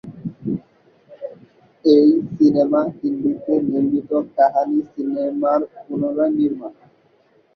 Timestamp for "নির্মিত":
3.67-4.11